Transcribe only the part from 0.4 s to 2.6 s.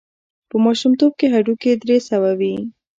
په ماشومتوب هډوکي درې سوه وي.